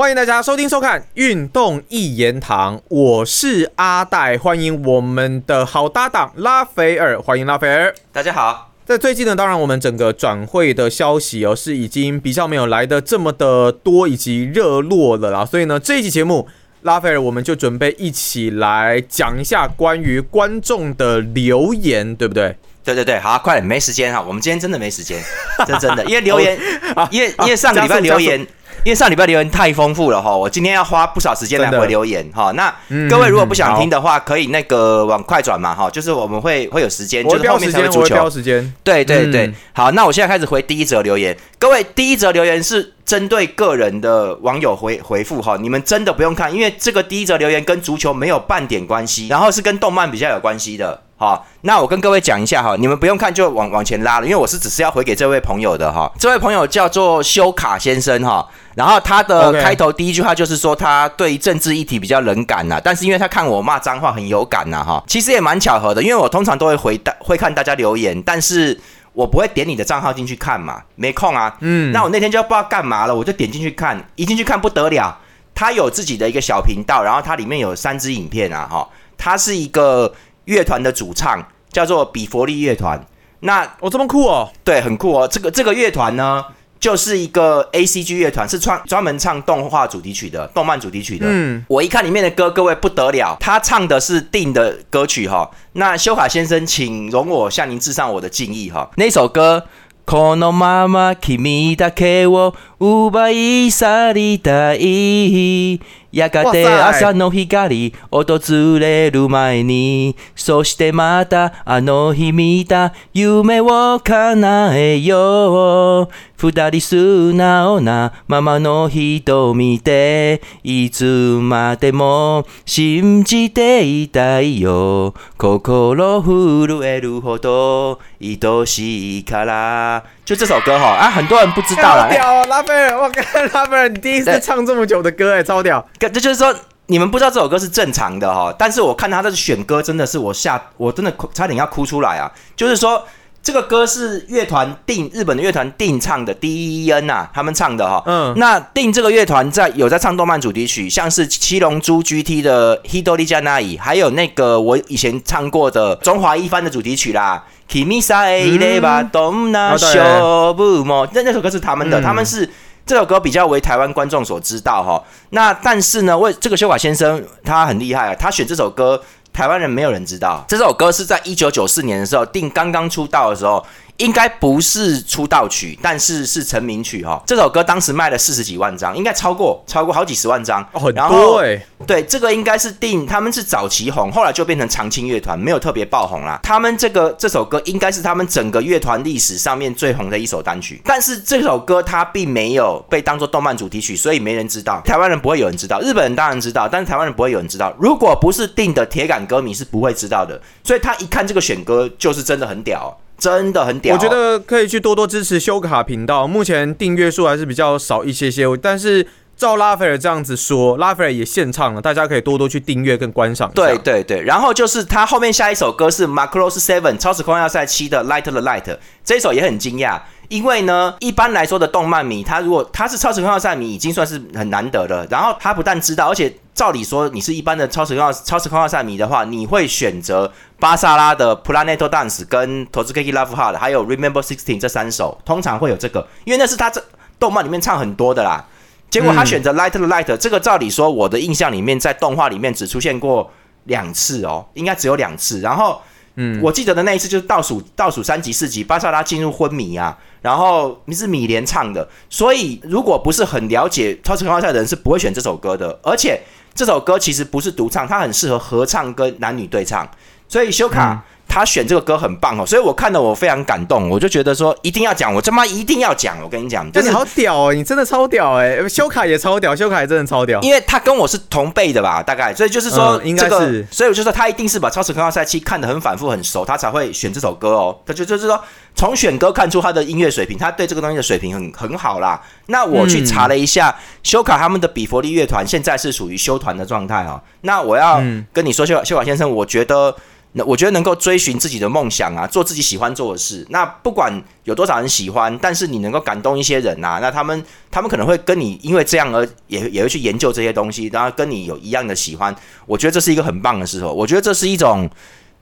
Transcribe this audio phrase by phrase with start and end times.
[0.00, 7.94] 欢迎大家收听收看《运动一言堂》，我是阿戴，欢迎我们的好搭档拉斐尔，欢迎拉斐尔。
[8.10, 16.48] 大家好，在最近呢，当然我们整个转会的消息哦，是已经比较没有来的这么的多以及热络了啦，所以呢，这一期节目
[16.80, 22.56] 拉斐尔我们就准备一起来讲一下关于观众的留言，对不对？
[22.82, 25.22] 对对对，好，快点，没时间哈，我们今天真的没时间，
[25.66, 26.58] 真真的，因为留言，
[27.12, 28.46] 因为因为上个礼拜留言。
[28.84, 32.50] 因为上礼拜留言太丰富了哈，我今天要花不少时间来回留言哈。
[32.52, 32.74] 那
[33.08, 38.30] 各位如果不想听的话，可以那个往快转嘛哈，就是我们会会有时间，就是后面才会足球。
[38.30, 41.36] 时间，对对对，好，那我现在开始回第一则留言。
[41.58, 51.02] 各位，第一则留言是针对个人的网友回回复哈，你们真的不用看，因为这个第一则留言跟足球没有半点关系，然后是跟动漫比较有关系的。
[51.20, 56.10] 好，那我跟各位讲一下哈，你们不用看就往往前拉了，因为我是只是要回给这位朋友的哈。
[56.18, 68.80] 这位朋友叫做修卡先生哈，然后他的开头第一句话就是说他对政治议题比较冷感呐，但是因为他看我骂脏话很有感呐哈，其实也蛮巧合的，因为我通常都会回大会看大家留言，但是
[69.12, 71.54] 我不会点你的账号进去看嘛，没空啊。
[71.60, 75.18] 嗯，那我那天就不知道干嘛了，我就点进去看，一进去看不得了，
[75.54, 80.10] 他有自己的一个小频道，然后它里面有三支影片啊哈，他是一个。
[80.45, 83.03] 乐团的主唱叫做比佛利乐团，
[83.41, 85.27] 那哦这么酷哦，对，很酷哦。
[85.27, 86.43] 这个这个乐团呢，
[86.79, 91.25] 就是一个 A C G 乐团，是创专门唱动画主题曲的，动漫主题曲的。
[91.29, 95.49] 嗯，我一看里面的歌，各位不得了，他唱的是定的歌曲哈。
[95.73, 98.89] 那修卡先生，请容我向您致上我的敬意哈。
[98.95, 99.65] 那首歌。
[100.07, 105.81] このまま君だけを奪い去りたい。
[106.12, 108.40] やがて朝の光訪
[108.78, 116.30] れる前に、そしてまたあの日見た夢を叶えよう。
[116.36, 125.14] 二人素直なままの瞳で、いつまでも信じていたいよ。
[125.36, 130.04] 心震えるほど愛しいから。
[130.30, 132.06] 就这首歌哈啊，很多人不知道啦。
[132.08, 135.84] 屌，拉斐尔，我靠，拉斐尔，你第一次唱这么久的歌哎，超屌。
[135.98, 136.54] 这就是说，
[136.86, 143.04] 你们不知道这首歌是正常的哈，但是我看他的选歌真的是我吓，我真的差点要哭出来啊，就是说。
[143.42, 148.02] 这个歌是乐团定日本的乐团定唱的 D E N 呐，他们唱的哈。
[148.04, 148.34] 嗯。
[148.36, 157.42] 那定这个乐团在有在唱动漫主题曲，像是七龙珠 G T 的 Hidori Janai，还有那个我以前唱过的中华一番的主题曲啦。
[157.70, 162.50] Kimisa e leba donna shobumo，那那首歌是他们的，他们是
[162.84, 165.00] 这首歌比较为台湾观众所知道哈。
[165.30, 169.00] 那但是呢，为这个修法先生他很厉害啊，他选这首歌。
[169.32, 173.64] 台湾人没有人知道这首歌是在一九九四年的时候，定刚刚出道的时候。
[174.00, 177.22] 应该不是出道曲，但是是成名曲哈。
[177.26, 181.60] 这首歌当时卖了四十几万张，应该超过超过好几十万张，很多哎。
[181.86, 186.40] 对，这个应该是定他们是早期红，后来就变成长青乐团，没有特别爆红啦。
[186.42, 194.80] 他们这个这首歌应该是他们整个乐团历史上面最红的一首单曲，但是这首歌它并没有被当做动漫主题曲，所以没人知道。
[194.84, 197.74] 台湾人不会有人知道，日本人当然知道，但是台湾人不会有人知道。
[197.78, 202.96] 如果不是定的铁杆歌迷是不会知道的，所以他一看这个选歌就是真的很屌。
[203.20, 206.26] 真的很屌，我觉得可以去多多支持修卡频道。
[206.26, 213.50] 目前订阅数还是比较少一些些，但是照拉斐尔这样子说，拉斐尔也献唱了，大家可以多多去订阅跟观赏。
[213.54, 220.00] 对对对，然后就是他后面下一首歌是 Macross Seven 超时空要塞七的 Light the Light，这首也很惊讶。
[220.30, 225.04] 因为呢，一般来说的动漫迷，他如果他是超时空要塞迷，已经算是很难得了。
[225.10, 236.80] 然后他不但知道，而且照理说，你是一般的超时空要超时空要塞迷的话，你会选择巴萨拉的 Planet Dance 跟 t o z u k i Love Hard 还有 Remember Sixteen 这三首，通常会有这个，因为那是他这
[237.18, 238.44] 动漫里面唱很多的啦。
[238.88, 243.28] 结果他选择 Light the Light，这个照理说，我的印象里面在动画里面只出现过
[243.64, 245.40] 两次哦，应该只有两次。
[245.40, 245.82] 然后。
[246.16, 256.20] 嗯，我记得的那一次就是倒数倒数三集四集，巴萨拉进入昏迷啊，然后是米连唱的，所以如果不是很了解超级联赛的人是不会选这首歌的，而且
[256.54, 259.88] 这首歌其实不是独唱，它很适合合唱跟男女对唱，
[260.28, 261.04] 所以修卡。
[261.30, 278.42] 他选这个歌很棒哦，所以我看的我非常感动，我就觉得说一定要讲，我他妈一定要讲，我跟你讲，你好屌哦，你真的超屌哎，修卡也超屌，修卡也真的超屌，因为他跟我是同辈的吧，大概，所以就是说应该是，所以我就说他一定是把超时空要塞期看得很反复很熟，他才会选这首歌哦，他就就是说
[278.74, 282.20] 从选歌看出他的音乐水平，他对这个东西的水平很很好啦。
[282.46, 283.72] 那我去查了一下，
[284.02, 287.22] 修卡他们的比佛利乐团现在是属于休团的状态哦。
[287.42, 289.94] 那我要跟你说，修修卡先生，我觉得。
[290.32, 293.44] 那我觉得能够追寻自己的梦想啊，做自己喜欢做的事。
[293.50, 294.12] 那不管
[294.44, 302.34] 有多少人喜欢，但是你能够感动一些人呐，那他们他们可能会跟你因为这样而也也会去研究这些东西，然后跟你有一样的喜欢。
[302.66, 303.92] 我觉得这是一个很棒的时候。
[303.92, 304.88] 我觉得这是一种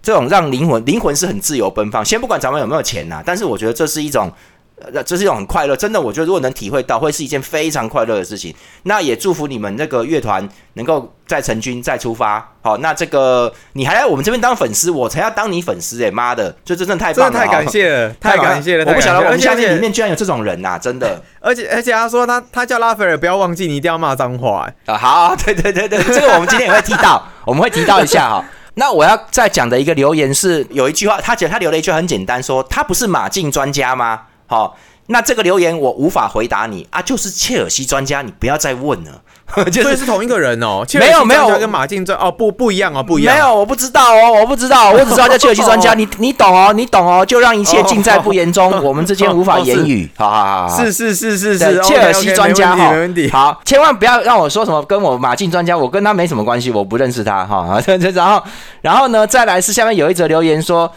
[0.02, 2.04] 这种让灵魂灵魂是很自由奔放。
[2.04, 4.32] 先不管咱们有没有钱呐，但是我觉得这是一种。
[4.80, 8.54] 呃，这是一种很快乐，真的，我觉得如果能体会到，会是一件非常快乐的事情。
[8.84, 12.52] 那也祝福你们那个乐团能够再成军、再出发。
[12.62, 18.84] 好，那这个你还来我们这边当粉丝，我才要当你粉丝哎，妈的，就真的太棒了，太感谢了，太感谢了。
[18.86, 21.20] 我不晓得我们下面里面居然有这种人呐，真的。
[21.40, 24.96] 而且而且他说他他叫拉斐尔，不要忘记你一定要骂脏话啊。
[24.96, 28.44] 好，对对对对，这个我们今天也会提到，我们会提到一下哈。
[28.74, 34.22] 那我要再讲的一个留言是有一句话，他觉得他留了一句很简单，说他不是马竞专家吗？
[34.48, 34.76] 好。
[35.10, 39.22] 那这个留言我无法回答你啊，就是切尔西专家，你不要再问了。
[39.72, 57.80] 就是是同一个人哦，没有没有跟马竞专哦不不一样哦不一样，没有我不知道哦我不知道，我只知道叫切尔西专家，你 你懂哦你懂哦，就让一切尽在不言中， 我们之间无法言语，好好好，是是是是是，切尔西专家哈，没问题，好，千万不要让我说什么跟我马竞专家，我跟他没什么关系，我不认识他哈，
[58.12, 58.42] 然后
[58.82, 60.92] 然后呢再来是下面有一则留言说。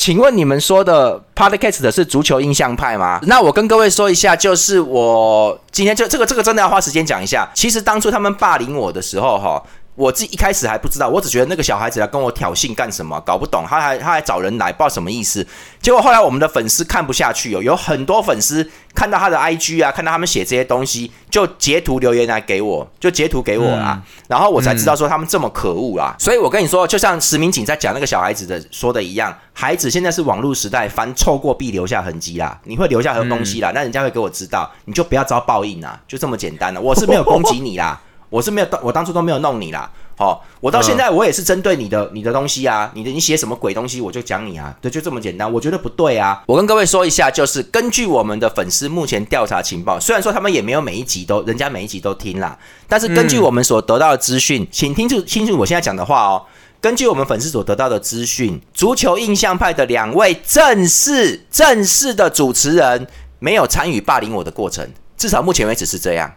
[0.00, 3.20] 请问你们说的 podcast 的是足球印象派吗？
[3.24, 7.46] 那我跟各位说一下，就是我今天就这个这个真的要花时间讲一下。
[7.52, 9.62] 其实当初他们霸凌我的时候，哈。
[10.00, 13.66] 我自己一开始还不知道，我只觉得那个小孩子来跟我挑衅干什么，搞不懂。
[13.68, 15.46] 他还他还找人来，不知道什么意思。
[15.82, 24.02] 结果后来我们的粉丝看不下去哦，有很多粉丝看到他的 IG 啊，看到他们写这些东西，就截图留言来给我，就截图给我啦。
[24.26, 26.16] 然后我才知道说他们这么可恶啊。
[26.18, 36.80] 所以我跟你说，就像石明景在讲那个小孩子的说的一样，孩子现在是网络时代，凡错过必留下痕迹啦，你会留下很多东西啦，那人家会给我知道，你就不要遭报应啦，就这么简单了。
[36.80, 38.00] 我是没有攻击你啦。
[38.30, 39.90] 我是没有，我当初都没有弄你啦。
[40.16, 45.50] 好，我到现在我也是针对你的你的东西啊，你的你写什么鬼东西，我就讲你啊，对，就这么简单。
[45.52, 46.42] 我觉得不对啊。
[46.46, 52.56] 我跟各位说一下，就是根据我们的粉丝目前调查情报，虽然说他们也没有每一集都，人家每一集都听啦，
[52.86, 56.42] 但是根据我们所得到的资讯，请听住清楚我现在讲的话哦。
[56.82, 63.06] 根据我们粉丝所得到的资讯，足球印象派的两位正式正式的主持人
[63.38, 66.32] 没有参与霸凌我的过程，至少目前为止是这样。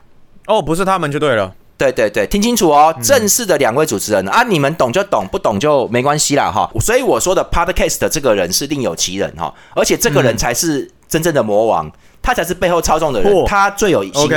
[0.48, 1.56] 哦，不是他们就对了。
[1.92, 2.96] 对对对，听清楚哦！
[3.02, 6.70] 正式的两位主持人啊，你们懂就懂，不懂就没关系啦哈。
[6.80, 11.92] 所以我说的 podcast 的这个人是另有其人哈，而且这个人才是真正的魔王，
[12.22, 14.30] 他才是背后操纵的人，他最有心。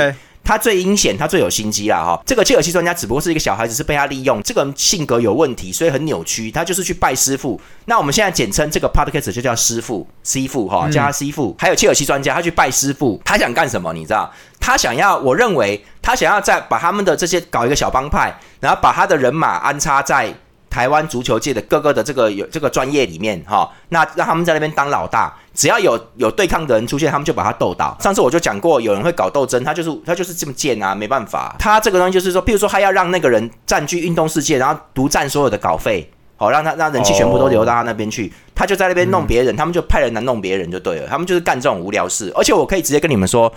[0.47, 2.17] 他最阴险，他最有心机啦哈。
[2.25, 4.41] 这个切尔西专家只不过是一个小孩子，是被他利用。
[4.43, 6.49] 这个人性格有问题，所以很扭曲。
[6.49, 7.59] 他就是去拜师傅。
[7.83, 11.53] 那我们现在简称这个 podcast 就叫师傅、师傅哈，叫他师傅。
[11.59, 13.91] 还有切尔西专家，他去拜师傅，他想干什么？
[13.91, 14.31] 你知道？
[14.57, 20.33] 他想要，我认为他想要在把他们的这些搞一个小帮派，然后把他的人马安插在。
[20.69, 27.97] 台湾足球界的各个的这个有这个专业里面哈，那让他们在那边当老大，只要有有对抗的人出现，他们就把他斗倒。
[27.99, 31.55] 上次我就讲过，有人会搞斗争，他就是他就是这么贱啊，没办法。
[31.57, 42.31] 他这个东西就是说，譬如说他要让那个人占据运动世界，然后独占所有的稿费，好让他让人气全部都流到他那边去，他就在那边弄别人，他们就派人来弄别人就对了，他们就是干这种无聊事。
[42.35, 43.51] 而且我可以直接跟你们说，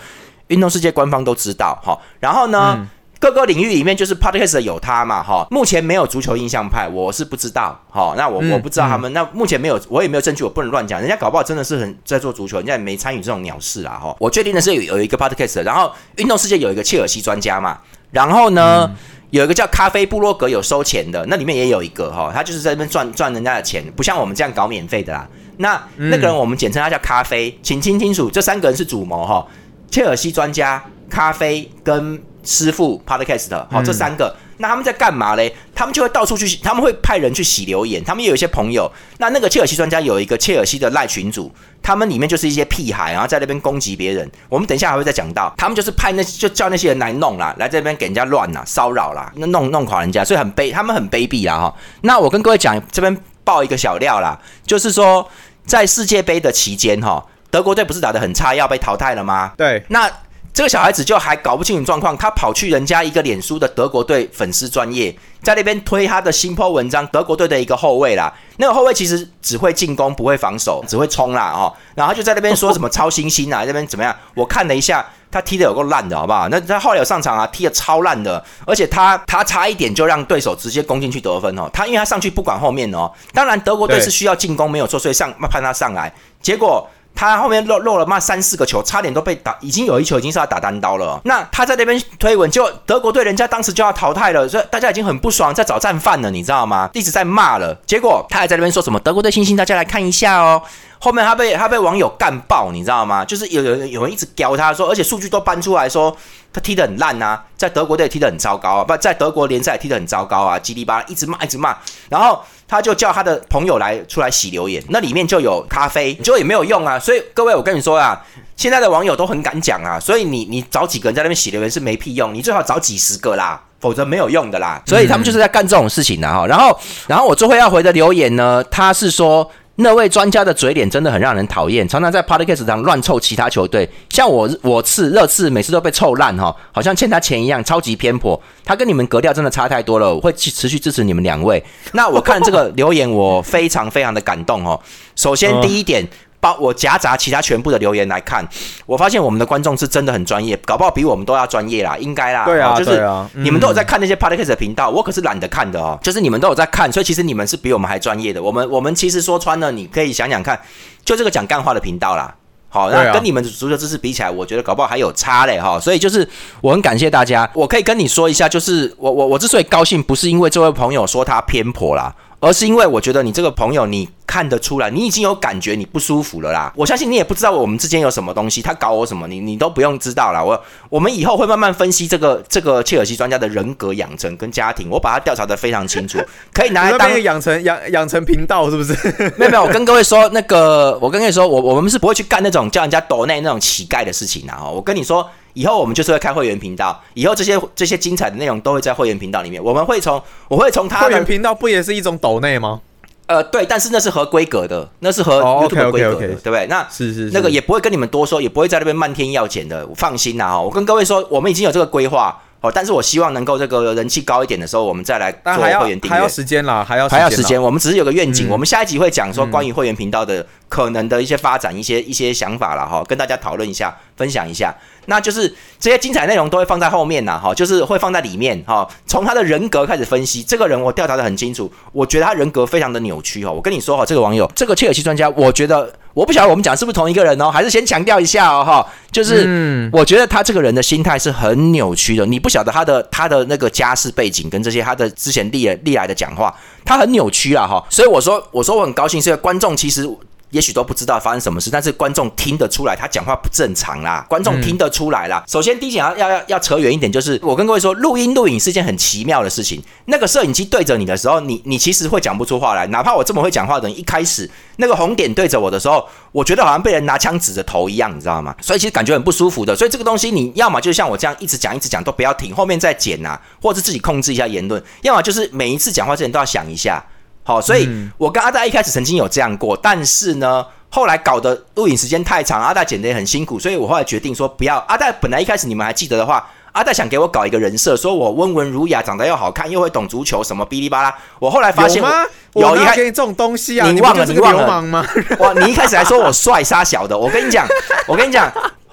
[0.47, 1.99] 运动世界官方都知道哈。
[2.21, 2.87] 然后呢？
[3.21, 8.15] 各个领域里面就是 podcast 有他嘛哈，目前没有足球印象派，我是不知道哈。
[8.17, 10.99] 那我我不知道他们，那目前没有，我也没有证据，我不能乱讲。
[10.99, 14.17] 人家搞不好真的是很在做足球，人家也没参与这种鸟事啦哈。
[14.19, 17.79] 我确定的是有有一个 podcast，然后运动世界有一个切尔西专家嘛，
[18.11, 18.91] 然后呢
[19.29, 25.29] 有一个叫咖啡部落格有收钱的，那里面也有一个哈，他就是在那边赚赚人家的钱，不像我们这样搞免费的啦。
[25.59, 29.47] 那那个人我们简称他叫咖啡，请听清楚，这三个人是主谋哈，
[29.91, 32.19] 切尔西专家、咖啡跟。
[32.45, 35.55] 师傅 podcast 好，这三个，那他们在干嘛嘞？
[35.75, 38.03] 他们就会到处去，他们会派人去洗留言。
[38.05, 41.51] 他们也有一些朋友，那那个切尔西专家有一个切尔西的赖群主，
[41.83, 44.31] 他们里面就是一些屁孩，然后在那边攻击别人。
[44.49, 51.75] 我们等一下还会再讲到，他们就是派那就叫那些人来弄啦，来这边给人家乱啦，骚扰啦，那弄弄垮人家，所以很卑，他们很卑鄙啦哈。
[52.03, 55.27] 那我跟各位讲，这边爆一个小料啦，就是说
[55.65, 59.53] 在世界杯的期间哈，德国队不是打的很差，要被淘汰了吗？
[59.57, 60.11] 对，那。
[60.53, 74.15] 这个小孩子就还搞不清楚状况，他跑去人家一个脸书的德国队粉丝专业，在那边推他的新 po 文章，德国队的一个后卫啦，那个后卫其实只会进攻不会防守，只会冲啦哦，然后就在那边说什么超新星啊，那边怎么样？
[74.35, 76.49] 我看了一下，他踢的有够烂的，好不好？
[76.49, 86.87] 那他后来有上场啊，踢的超烂的，而且他他差一点就让对手直接攻进去得分哦，他因为他上去不管后面哦，当然德国队是需要进攻没有错，所以上判他上来，结果。
[87.21, 91.21] 他后面漏漏了骂三四个球，差点都被打，已经有一球已经是要打单刀了。
[91.25, 96.89] 那他在那边推文，就德国队人家当时就要淘汰了，所以大家已经很不爽，在找战犯了，你知道吗？
[96.95, 97.77] 一直在骂了。
[97.87, 100.63] 结果他还在那边说什么德国队星星，大家来看一下哦。
[100.99, 103.23] 后面他被他被网友干爆，你知道吗？
[103.23, 106.15] 就是有有有人一直屌他说，而且数据都搬出来说
[106.55, 111.77] 他踢得很烂呐，在德国队踢得很糟糕啊，不在德国联赛踢得很糟糕啊，叽里巴一直骂一直骂，
[112.09, 116.97] 然后他就叫他的朋友来出来洗留言，那里面就有咖啡，就也没有用啊。
[116.97, 118.25] 所以各位我跟你说啊，
[118.55, 124.81] 现在的网友都很敢讲啊，所以你你找几个人在那边洗留言是没屁用，你最好找几十个啦，否则没有用的啦。
[124.87, 126.47] 所以他们就是在干这种事情的哈。
[126.47, 129.51] 然后然后我最后要回的留言呢，他是说。
[129.77, 138.41] 那位专家的嘴脸真的很让人讨厌，常常在 podcast 上乱凑其他球队，像我我次热刺每次都被臭烂哈，好像欠他钱一样，超级偏颇。
[138.65, 141.63] 他跟你们格调真的差太多了，我会去持续支持你们两位。
[141.93, 144.79] 那我看这个留言，我非常非常的感动哦。
[145.17, 146.07] 首先第一点。
[146.41, 148.47] 包我夹杂其他全部的留言来看，
[148.87, 152.45] 我发现我们的观众是真的很专业，搞不好比我们都要专业啦，应该啦。
[152.45, 155.99] 对啊，就是你们都有在看那些 podcast 的频道，我可是懒得看的哦。
[156.03, 158.43] 就是你们都有在看，所以其实你们是比我们还专业的。
[158.43, 160.59] 我们我们其实说穿了，你可以想想看，
[161.05, 162.35] 就这个讲干话的频道啦。
[162.73, 165.79] 好，那跟你们足球知识比起来，我觉得搞不好还有差嘞哈。
[165.79, 166.27] 所以就是
[166.61, 172.15] 我很感谢大家，我可以跟你说一下，就是我我我之所以高兴，不是因为这位朋友说他偏颇啦。
[172.41, 176.73] 而是因为我觉得你这个朋友，你看得出来，你已经有感觉，你不舒服了啦。
[176.75, 180.43] 我相信你也不知道我们之间有什么东西，他搞我什么，你你都不用知道啦。
[180.43, 186.19] 我我们以后会慢慢分析这个这个切尔西专家的人格养成跟家庭，我把他调查的非常清楚，
[186.55, 188.95] 可以拿来 当养成养养成频道是不是？
[189.37, 194.73] 没有没有，我跟各位说，那个我跟各位说，我我们是不会去干那种叫人家抖内那种乞丐的事情的哦。
[194.75, 195.29] 我跟你说。
[195.55, 199.63] 以后我们就是会开会员频道，以后这些这些精彩的内容都会在会员频道里面。
[199.63, 202.81] 我们会从我会从他会员频道不也是一种抖内吗？
[203.27, 206.67] 呃，对，但是那是合规格的，那是合 YouTube 规格的，对不对？
[206.69, 210.61] 那是是那个也不会跟你们多说，也不会在那边漫天要钱的，放心呐哈。
[210.61, 212.41] 我跟各位说，我们已经有这个规划。
[212.61, 216.15] 哦，但是我希望能够这个人气高一点的时候，我们再来做会员订阅。
[216.15, 217.61] 还要时间啦，还要还要时间。
[217.61, 224.75] 我们只是有个愿景，我们下一集会讲说关于会员频道的可能的一些发展、一些一些想法了哈，跟大家讨论一下，分享一下。
[225.07, 225.49] 那就是
[225.79, 228.87] 这些精彩内容都会放在后面呐，哈，就是会放在里面哈。
[229.07, 233.51] 从他的人格开始分析，这个人我调查的很清楚，我觉得他人格非常的扭曲哈。
[233.51, 235.91] 我跟你说哈，这个网友，这个切尔西专家，我觉得。
[236.15, 250.09] 我不晓得我们讲是不是同一个人哦，还是先强调一下哦哈，就是我觉得他这个人的心态是很扭曲的，你不晓得他的他的那个家世背景跟这些他的之前历历来的讲话，他很扭曲啊哈，所以我说我说我很高兴，是观众其实。
[250.51, 254.25] 也许都不知道发生什么事，但是观众听得出来他讲话不正常啦。
[254.29, 255.43] 观众听得出来啦。
[255.47, 259.83] 首先第一点要要要要扯远一点，就是我跟各位说，录音录影是件很奇妙的事情。
[260.07, 262.87] 那个摄影机对着你的时候，你你其实会讲不出话来。
[262.89, 268.55] 哪怕我这么会讲话的人，一开始那个红点对着我的时候，我觉得好像被人拿枪指着头一样，你知道吗？
[268.61, 269.77] 所以其实感觉很不舒服的。
[269.77, 277.05] 所以这个东西，你要么就像我这样一直讲一直讲都不要停，后面再剪啊，或者自己控制一下言论；要么就是每一次讲话之前都要想一下。
[277.51, 284.77] 好，所以我跟阿大一开始曾经有这样过，但是呢，后来搞的录影时间太长，阿大剪的也很辛苦，所以我后来决定说不要。
[284.87, 291.19] 阿大本来一开始你们还记得的话，阿大想给我搞一个人设，说我温文儒雅，长得又好看，又会懂足球，什么哔哩吧啦。
[291.41, 292.25] 我后来发现，有吗？
[292.55, 293.91] 有一这种东西啊？
[293.91, 294.25] 你忘了？
[294.25, 295.05] 你忘了吗？
[295.41, 295.53] 哇！
[295.55, 297.67] 你一开始还说我帅杀小的，我跟你讲，
[298.07, 298.49] 我跟你讲。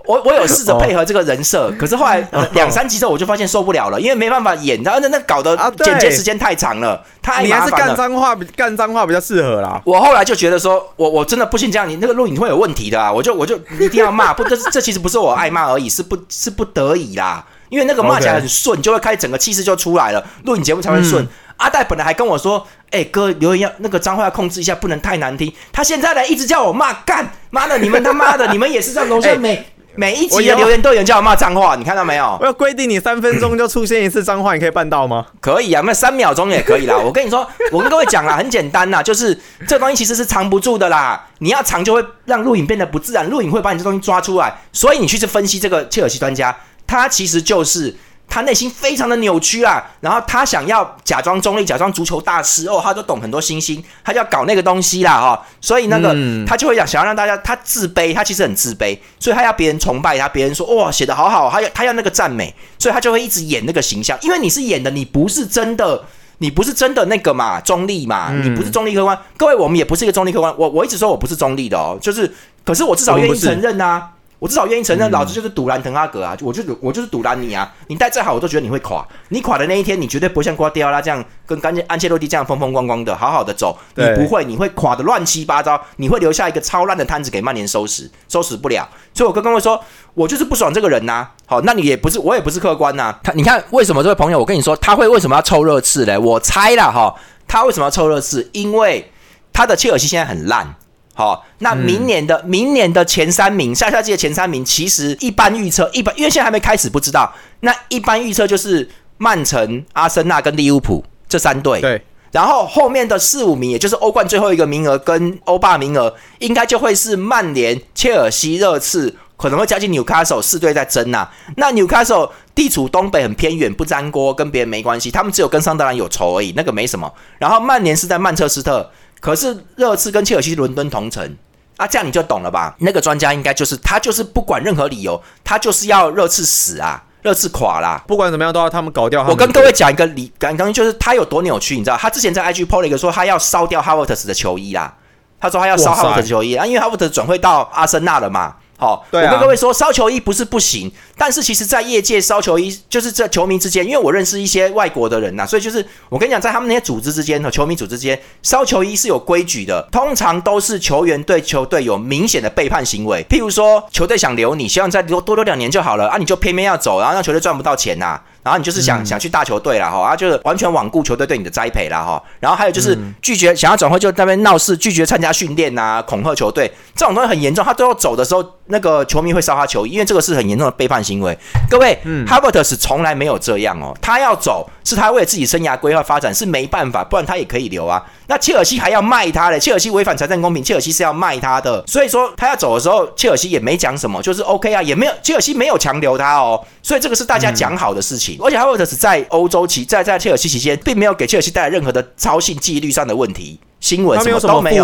[0.08, 7.88] 我我有试着配合这个人设，可是后来两三集之后我就发现受不了了，因为没办法演，然后那那搞得剪接时间太长了，太麻烦了。
[7.88, 9.82] 干脏话，干脏话比较适合啦。
[9.84, 13.12] 我后来就觉得说，我我真的不信这样，你那个录影会有问题的啊！
[13.12, 17.46] 我就我就一定要骂，不，这这其实不是我爱骂而已，是不是不得已啦？
[17.70, 21.28] 因为那个骂起来很顺，就会开整个气势就出来了，录影节目才会顺。
[21.58, 25.52] 阿戴本来还跟我说，哎哥，留言要那个脏话要控制一下，不能太难听。
[25.74, 29.66] 他现在呢一直叫我骂，干妈的，你们他妈的，你们也是这样，楼下 没。
[29.98, 32.38] 每一集的留言都有人叫我骂脏话，你看到没有？
[32.39, 35.25] 我要规定你三分钟就出现一次脏话，你可以办到吗？
[35.42, 36.96] 可以啊，那三秒钟也可以啦。
[36.96, 37.39] 我跟你说，
[37.74, 39.36] 我跟各位讲啦，很简单啦，就是
[39.68, 41.27] 这东西其实是藏不住的啦。
[41.39, 44.56] 你要藏，就会让录影变得不自然，录影会把你这东西抓出来。
[44.72, 47.96] 所以你去去分析这个切尔西专家，他其实就是。
[48.30, 56.16] 他内心非常的扭曲啦，然后他想要假装中立，假装足球大师哦，他都懂很多星星，他就要搞那个东西啦哈，所以那个
[56.46, 66.04] 他就会想想要让大家他自卑，他其实很自卑，所以他要别人崇拜他，别人说哇写的好好，他要他要那个赞美，所以他就会一直演那个形象，因为你是演的，你不是真的，
[66.40, 72.32] 你不是真的那个嘛，中立嘛，你不是中立客观，各位我们也不是一个中立客观，我我一直说我不是中立的哦，就是
[72.66, 74.10] 可是我至少愿意承认呐。
[74.39, 77.74] 我至少愿意承认，老子就是赌蓝滕哈格啊，我就我就是赌蓝你啊！
[77.88, 79.03] 你带再好，我都觉得你会垮。
[79.29, 83.75] 你垮的那一天，你绝对不会像瓜迪奥拉这样跟干净安切洛蒂这样风风光光的，好好的走。
[83.96, 88.88] 你不会，你会垮的乱七八糟，你会留下一个超烂的摊子给曼联收拾，收拾不了。
[89.12, 91.27] 所以我跟各位说，我就是不爽这个人呐。
[91.48, 93.17] 好，那你也不是，我也不是客观呐。
[93.24, 96.15] 他，你看为什么这位朋友，我跟你说，他会为什么要凑热刺嘞？
[96.15, 97.15] 我猜了哈，
[97.48, 98.48] 他为什么要凑热刺？
[98.53, 99.12] 因为
[99.51, 100.75] 他的切尔西现在很烂。
[101.18, 107.34] 好，那明年的明年的前三名，下赛季的前三名，其实一般预测，一般因为现在还没开始，不知道。
[107.62, 111.82] 那一般预测就是曼城、阿森纳跟利物浦这三队。
[111.82, 112.00] 对。
[112.32, 121.28] 然后后面的四五名，也就是欧冠最后一个名额跟欧霸名额，应该就会是曼联、切尔西、热刺，可能会加进纽卡索四队在争呐。
[121.56, 127.12] 那纽卡索地处东北，很偏远，不沾锅，跟别人没关系，他们只有跟桑德兰有仇而已，那个没什么。
[127.40, 128.88] 然后曼联是在曼彻斯特。
[129.20, 131.36] 可是热刺跟切尔西伦敦同城
[131.78, 132.76] 啊，这样你就懂了吧？
[132.80, 139.26] 那个专家应该就是他，就是不管任何理由，他就是要热刺死啊，热刺垮啦，不管怎么样都要他们搞掉。
[139.28, 141.98] 我跟各位讲一个理，刚刚就是他有多扭曲，你知道？
[141.98, 144.94] 他之前在 IG PO 了一个说他要烧掉哈沃特斯的球衣啦，
[145.40, 148.56] 他说他要烧哈沃特斯球衣啊，因为哈沃特斯转会到阿森纳了嘛。
[148.80, 168.22] 好，我跟各位说，烧球衣不是不行，但是其实，在业界烧球衣就是这球迷之间，因为我认识一些外国的人呐，所以就是我跟你讲，在他们那些组织之间和球迷组织之间，烧球衣是有规矩的，通常都是球员对球队有明显的背叛行为，譬如说，球队想留你，希望再留多留两年就好了啊，你就偏偏要走，然后让球队赚不到钱呐。
[168.48, 172.24] 然后你就是想想去大球队了哈，啊，就是完全罔顾球队对你的栽培了哈。
[172.39, 177.66] 然后还有就是拒绝想要转会，就那边闹事，拒绝参加训练呐，恐吓球队，这种东西很严重。
[177.66, 181.38] 他最后走的时候，那个球迷会烧他球衣，因为这个是很严重的背叛行为。
[181.70, 188.01] 各位，嗯哈伯特是从来没有这样哦，他要走是他为了自己生涯规划发展，是没办法，不然他也可以留啊。
[188.27, 191.84] 那切尔西还要卖他嘞，切尔西违反财政公平，切尔西是要卖他的。
[191.86, 196.62] 所以说他要走的时候，切尔西也没讲什么，就是 OK 啊，也没有切尔西没有强留他哦。
[196.82, 199.08] 所以这个是大家讲好的事情，而且哈伯特是在。
[199.08, 204.84] 在欧洲期在在切尔西期间，并没有给切尔西带来任何的操信纪律上的问题，新闻什么都没有。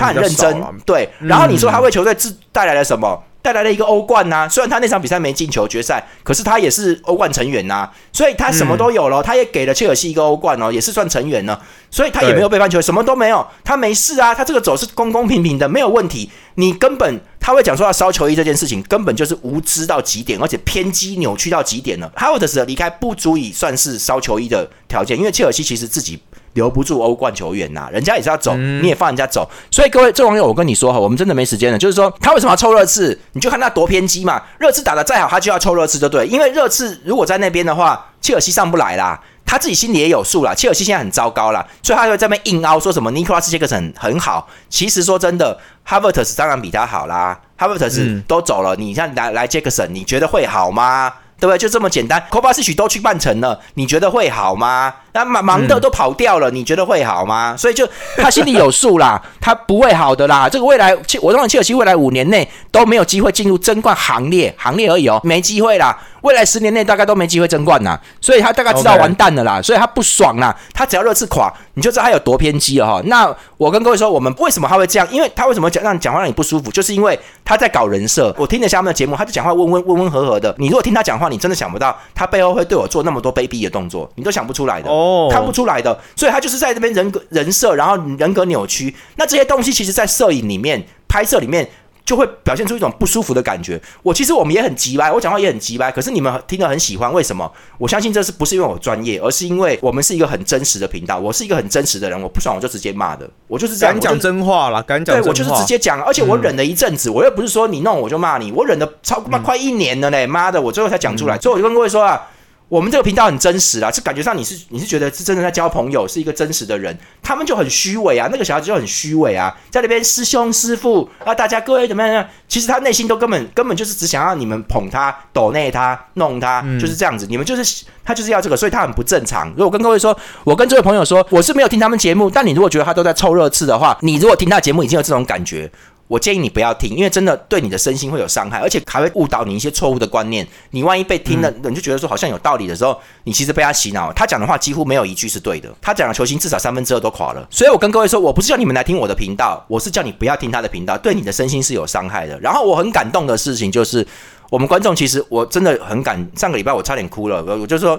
[0.00, 1.08] 他很认真，对。
[1.20, 3.22] 然后你说他为球队自带来了什么？
[3.42, 11.58] 带来了一个欧冠呐，虽然他那场比赛没进球决赛，可是他也是欧冠成员呐，所以他什么都有了，他也给了切尔西一个欧冠哦，也是算成员呢，
[11.90, 16.30] 所以他也没有背叛球，什么都没有，他没事啊，他这个走是公公平平的，没有问题。
[16.54, 22.10] 你根本他会讲说要烧球衣这件事情，根本就是无知到极点，而且偏激扭曲到极点了。
[22.14, 26.20] 哈沃德斯的离开不足以算是烧球衣的条件，因为切尔西其实自己。
[26.54, 31.78] 留不住欧冠球员呐，人家也是要走，你也放人家走，所以各位这网友，我跟你说哈，我们真的没时间了。
[31.78, 33.18] 就是说，他为什么要凑热刺？
[33.32, 34.42] 你就看他多偏激嘛。
[34.58, 36.26] 热刺打的再好，他就要凑热刺，就对。
[36.26, 40.54] 因为热刺如果在那边的话，切尔西上不来啦，他自己心里也有数啦。
[40.54, 44.48] 切尔西现在很糟糕啦，所以他会在那边硬凹，说什么尼克拉斯杰克森很好。
[44.68, 51.12] 其实说真的，哈维特斯当然比他好啦，哈维特斯都走了，你像来来杰克森，你觉得会好吗？
[51.42, 51.58] 对不对？
[51.58, 52.22] 就这么简单。
[52.30, 54.94] 科巴斯许都去办成了，你觉得会好吗？
[55.14, 57.56] 那忙忙的都跑掉了，你觉得会好吗？
[57.56, 60.48] 所以就他心里有数啦，他不会好的啦。
[60.48, 65.98] 这个未来，我认为切尔西未来五年内都没有机会进入争冠行列，行列而已哦，没机会啦。
[66.22, 70.56] 未来十年内大概都没机会争冠啦，所以他大概知道完蛋了啦，所以他不爽啦。
[70.72, 73.02] 他只要热刺垮，你就知道他有多偏激了哈。
[73.06, 75.08] 那我跟各位说，我们为什么他会这样？
[75.10, 76.70] 因为他为什么讲让讲话让你不舒服？
[76.70, 78.32] 就是因为他在搞人设。
[78.38, 80.54] 我听得下面的节目，他就讲话温温温温和和的。
[80.58, 84.88] 你如果听他讲话，你真的想不到他背后会对我做那么多卑鄙的动作，你都想不出来的。
[85.30, 88.94] 看不出来的，所以他就是在这边人格人设，然后人格扭曲。
[89.16, 91.68] 那这些东西其实，在摄影里面、拍摄里面，
[92.04, 93.80] 就会表现出一种不舒服的感觉。
[94.02, 97.50] 我其实我们也很急掰，我讲话也很急掰，可是你们听得很喜欢，为什么？
[97.78, 101.18] 我相信这是不是因为我专业，而是因为我们是一个很真实的频道。
[101.18, 103.94] 我是一个很真实的人，我不爽我就直接骂的，我就是这样。
[103.94, 112.28] 敢讲真话了，敢讲对我就是直接讲，而且我忍了一阵子，我又不是说你弄我就骂你，我忍了超妈快一年了嘞，妈的，我最后才讲出来，所以我就跟各位说啊。
[112.72, 116.96] 我们这个频道很真实啊，是感觉上你是你是觉得是真的在交朋友，是一个真实的人。
[117.22, 122.26] 他们就很虚伪啊，那个小孩子就很虚伪啊，在那边师兄师傅啊，大家各位怎么样？
[122.48, 127.26] 其实他内心都根本根本就是只想要你们捧他、抖内他、弄他，就是这样子。
[127.28, 129.50] 你们就是他就是要这个，所以他很不正常。
[129.50, 135.70] 如果跟各位说，我跟这位朋友说，我是没有听他们节目，但你如果觉得他都在凑热刺的话，你如果听他节目已经有这种感觉。
[136.12, 140.46] 我建议你不要听，因为真的对你的身心会有伤害，而且还会误导你一些错误的观念。
[140.72, 142.94] 你万一被听了，你就觉得说好像有道理的时候，
[143.24, 144.12] 你其实被他洗脑。
[144.12, 147.48] 他讲的话几乎没有一句是对的，他讲的球星至少三分之二都垮了。
[147.48, 152.38] 所以我跟各位说，我不是叫你们来听我的频道，我是叫你不要听他的频道，对你的身心是有伤害的。
[152.40, 154.06] 然后我很感动的事情就是，
[154.50, 157.98] 我们观众其实我真的很感，上个礼拜我差点哭了，我就说。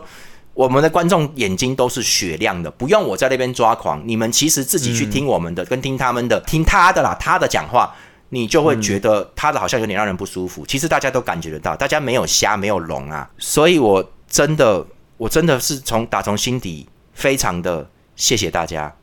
[0.53, 4.01] 我们的观众眼睛都是雪亮的，不用我在那边抓狂。
[4.05, 7.93] 你们其实自己去听我们的，跟听他们的，听他的啦，他的讲话，
[8.29, 10.63] 你就会觉得他的好像有点让人不舒服。
[10.65, 13.27] 其实大家都感觉得到，大家没有瞎，没有聋啊。
[13.39, 14.85] 所以我真的，
[15.17, 18.93] 我真的是从打从心底非常的谢谢大家。